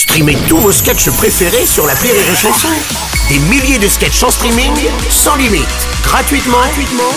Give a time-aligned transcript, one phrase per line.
[0.00, 2.68] Streamez tous vos sketchs préférés sur la Rire et Chanson.
[3.28, 4.72] Des milliers de sketchs en streaming,
[5.10, 5.68] sans limite,
[6.02, 6.56] gratuitement,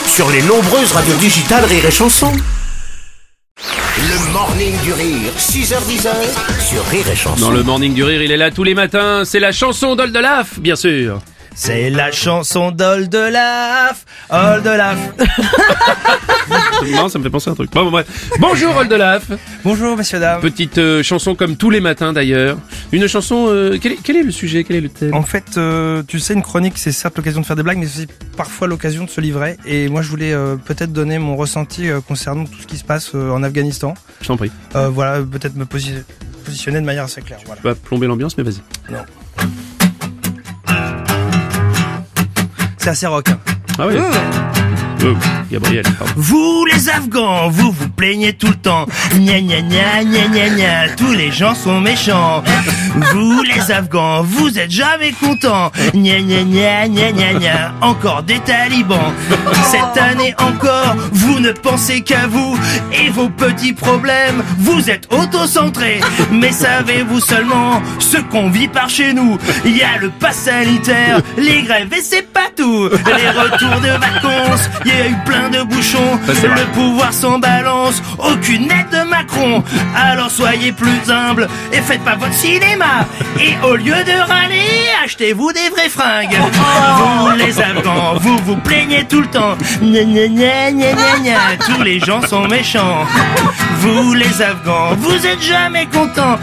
[0.05, 2.33] sur les nombreuses radios digitales Rire et Chanson.
[3.97, 6.09] Le morning du rire, 6h10
[6.59, 7.39] sur Rire et Chanson.
[7.39, 9.23] Dans le morning du rire, il est là tous les matins.
[9.23, 11.21] C'est la chanson d'Oldelaf, bien sûr.
[11.55, 14.97] C'est la chanson d'Oldelaf, Oldelaf.
[16.95, 17.71] Non, ça me fait penser à un truc.
[17.71, 18.07] Bon, bon, bref.
[18.39, 19.31] Bonjour Oldelaf.
[19.63, 20.41] Bonjour messieurs dames.
[20.41, 22.57] Petite euh, chanson comme tous les matins d'ailleurs.
[22.91, 23.45] Une chanson.
[23.49, 24.63] euh, quel, est, quel est le sujet?
[24.63, 25.13] Quel est le thème?
[25.13, 27.85] En fait, euh, tu sais, une chronique, c'est certes l'occasion de faire des blagues, mais
[27.87, 29.57] c'est aussi parfois l'occasion de se livrer.
[29.65, 32.83] Et moi, je voulais euh, peut-être donner mon ressenti euh, concernant tout ce qui se
[32.83, 33.93] passe euh, en Afghanistan.
[34.21, 34.51] Je t'en prie.
[34.75, 36.03] Euh, voilà, peut-être me posi-
[36.45, 37.39] positionner de manière assez claire.
[37.45, 37.61] Voilà.
[37.61, 38.61] Tu vas plomber l'ambiance, mais vas-y.
[42.83, 43.29] C'est assez rock.
[43.29, 43.37] hein.
[43.79, 43.95] Ah oui.
[43.95, 45.13] Euh,
[46.15, 48.87] Vous les Afghans, vous vous plaignez tout le temps.
[49.15, 52.43] Gna gna gna gna gna gna, tous les gens sont méchants.
[53.11, 55.71] Vous les Afghans, vous êtes jamais contents.
[55.93, 59.13] Gna gna gna gna gna gna, encore des talibans.
[59.65, 62.57] Cette année encore, vous ne pensez qu'à vous
[62.91, 64.43] et vos petits problèmes.
[64.57, 69.37] Vous êtes auto-centrés, mais savez-vous seulement ce qu'on vit par chez nous?
[69.65, 72.89] Il y a le pass sanitaire, les grèves et c'est pas tout.
[72.89, 76.19] Les retours de vacances, il y a eu plein de bouchons.
[76.27, 76.47] Ça.
[76.47, 79.63] Le pouvoir s'en balance, aucune aide de Macron.
[79.95, 83.05] Alors soyez plus humbles et faites pas votre cinéma.
[83.39, 86.37] Et au lieu de râler, achetez-vous des vraies fringues.
[86.97, 89.57] Vous les Afghans, vous vous plaignez tout le temps.
[89.81, 90.93] Gna gna gna
[91.65, 93.05] tous les gens sont méchants.
[93.79, 96.37] Vous les Afghans, vous êtes jamais contents.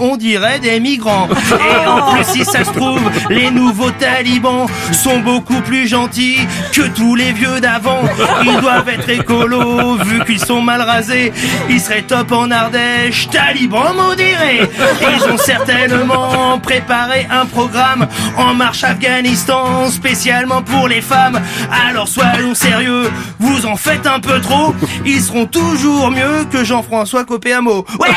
[0.00, 1.28] On dirait des migrants.
[1.50, 3.00] Et en plus, si ça se trouve,
[3.30, 6.38] les nouveaux talibans sont beaucoup plus gentils
[6.72, 8.02] que tous les vieux d'avant.
[8.44, 11.32] Ils doivent être écolos, vu qu'ils sont mal rasés.
[11.68, 14.68] Ils seraient top en Ardèche, talibans modérés.
[15.00, 21.40] Ils ont certainement préparé un programme en marche Afghanistan, spécialement pour les femmes.
[21.88, 24.74] Alors soyons sérieux, vous en faites un peu trop.
[25.04, 27.84] Ils seront toujours mieux que Jean-François Copéamo.
[27.98, 28.08] Ouais,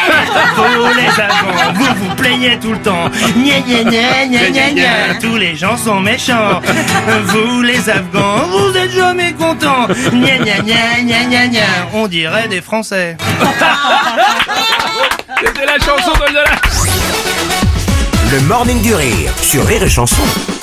[0.56, 3.10] vous les Afghans, vous vous plaignez tout le temps.
[3.36, 6.62] Gna, tous les gens sont méchants.
[7.26, 9.88] Vous les Afghans, vous êtes jamais contents.
[10.12, 11.62] Gna gna gna gna gna gna,
[11.94, 13.18] on dirait des Français.
[15.44, 16.62] C'était la chanson d'Oldelaf.
[18.32, 20.16] Le morning du rire sur Rire et Chanson.
[20.24, 20.55] Rire et chanson